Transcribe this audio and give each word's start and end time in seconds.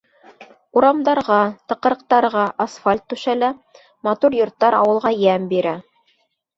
Урамдарға, 0.79 1.37
тыҡрыҡтарға 1.73 2.47
асфальт 2.67 3.07
түшәлә, 3.15 3.53
матур 4.11 4.41
йорттар 4.43 4.83
ауылға 4.83 5.17
йәм 5.23 5.51
бирә. 5.57 5.81